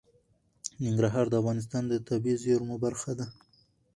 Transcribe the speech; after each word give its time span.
ننګرهار 0.83 1.25
د 1.29 1.33
افغانستان 1.41 1.83
د 1.87 1.93
طبیعي 2.07 2.41
زیرمو 2.43 2.75
برخه 2.85 3.11
ده. 3.19 3.25